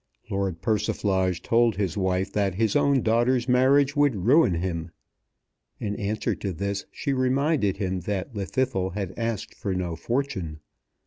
Lord 0.31 0.63
Persiflage 0.63 1.43
told 1.43 1.75
his 1.75 1.95
wife 1.95 2.33
that 2.33 2.55
his 2.55 2.73
daughter's 2.73 3.47
marriage 3.47 3.95
would 3.95 4.15
ruin 4.25 4.55
him. 4.55 4.89
In 5.79 5.95
answer 5.95 6.33
to 6.33 6.51
this 6.51 6.85
she 6.91 7.13
reminded 7.13 7.77
him 7.77 7.99
that 7.99 8.33
Llwddythlw 8.33 8.95
had 8.95 9.13
asked 9.15 9.53
for 9.53 9.75
no 9.75 9.95
fortune. 9.95 10.59